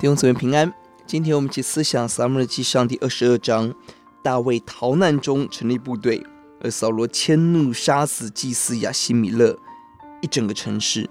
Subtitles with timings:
[0.00, 0.72] 弟兄姊妹平安，
[1.04, 3.74] 今天我们一起思想撒母耳记上第二十二章，
[4.22, 6.26] 大卫逃难中成立部队，
[6.62, 9.58] 而扫罗迁怒杀死祭司亚希米勒，
[10.22, 11.06] 一整个城市。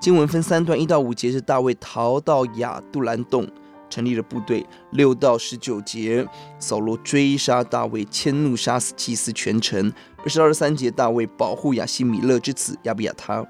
[0.00, 3.50] 经文分三段，一到五节是大卫逃到亚杜兰洞，
[3.90, 6.24] 成立了部队；六到十九节，
[6.60, 13.44] 扫罗追杀大卫，迁怒杀死祭司全城；二十二三节，大卫保护亚希米勒之子亚比亚他。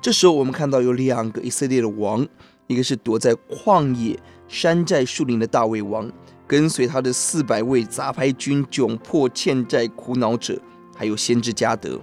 [0.00, 2.24] 这时候我们看到有两个以色列的王，
[2.66, 6.10] 一个是躲在旷野山寨树林的大卫王，
[6.46, 10.60] 跟随他的四百位杂牌军窘迫欠债苦恼者，
[10.94, 12.00] 还有先知加得；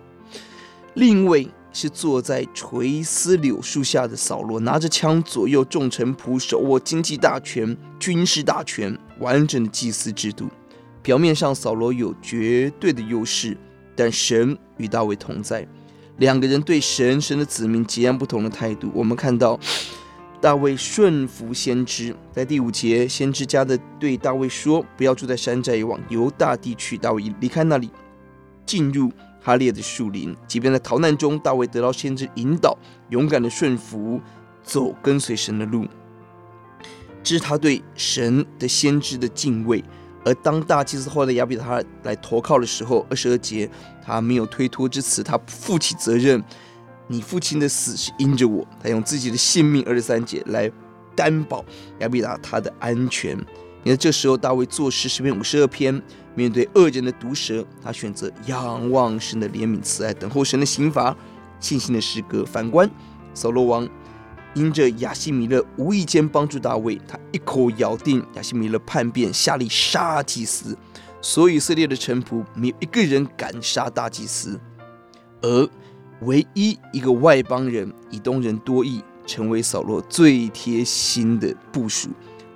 [0.94, 1.50] 另一位。
[1.76, 10.48] 是坐在垂丝柳树下的扫罗，拿着枪左右众臣仆，手握经济大权、军事大权，完整的祭祀制度。
[11.02, 13.58] 表面上扫罗有绝对的优势，
[13.96, 15.68] 但神与大卫同在。
[16.18, 18.92] 两个人对神、神的子民截然不同的态度。
[18.94, 19.60] 我们看到
[20.44, 27.90] 大卫顺服先知，在第五节，先知家的对大卫说：“不要住在山寨，往犹大地去。”大卫离开那里，
[28.66, 29.10] 进入。
[29.42, 32.78] 哈列的树林，即便在逃难中，大卫得到先知引导，
[33.10, 34.20] 勇敢的顺服，
[34.64, 35.86] 走跟随神的路。
[37.24, 39.82] 这是他对神的先知的敬畏。
[40.26, 43.70] 而当大祭司后来亚比他来投靠的时候，二十二节，
[44.02, 46.44] 他没有推脱之词，他负起责任。
[47.08, 50.72] 你父亲的死是因着我，他用自己的性命，二十三节来
[51.16, 51.64] 担保
[52.00, 53.38] 亚比达他的安全。
[53.84, 56.02] 你看，这时候大卫作诗诗篇五十二篇，
[56.36, 61.16] 面对恶人的毒舌，他选择仰望神的怜悯慈爱，等候神的刑罚，
[61.60, 62.46] 信心的诗歌。
[62.46, 62.90] 反观
[63.34, 63.88] 扫罗王，
[64.54, 70.78] 因着亚希米勒无意间帮助大卫，他一口咬定亚希米勒叛变，下令杀祭司，
[71.22, 74.58] 所以以色列的臣仆没有一个人敢杀大祭司，
[75.42, 75.70] 而
[76.26, 82.10] 唯一一个外邦人以东人多益，成为扫罗最贴心的部属。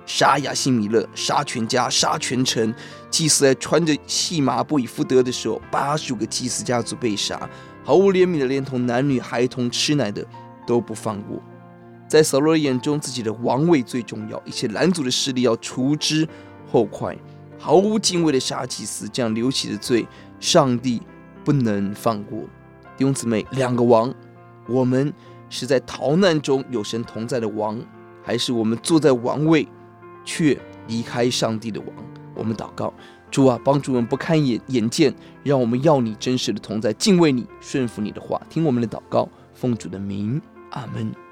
[0.06, 2.74] 杀亚希米勒，杀全家，杀全城。
[3.10, 7.48] 祭司在穿着细麻布以弗得的时候，八十五个祭司家族被杀，
[7.84, 10.26] 毫无怜悯的，连同男女孩童、吃奶的
[10.66, 11.42] 都不放过。
[12.08, 16.26] 在扫罗眼中，自己的王位最重要，一切拦阻的势力要除之
[16.72, 17.14] 后快，
[17.58, 20.06] 毫无敬畏的杀祭司，这样流血的罪，
[20.40, 21.02] 上帝
[21.44, 22.44] 不能放过。
[22.98, 24.12] 弟兄姊妹，两个王，
[24.66, 25.14] 我们
[25.48, 27.80] 是在逃难中有神同在的王，
[28.24, 29.68] 还是我们坐在王位？
[30.24, 31.88] 却离开上帝的王，
[32.34, 32.92] 我们祷告，
[33.30, 35.14] 主啊，帮助我们不看眼眼见，
[35.44, 40.42] 让我们要你真实的同在，敬畏你，顺服你的话，听我们的祷告，奉主的名，
[40.72, 41.27] 阿门。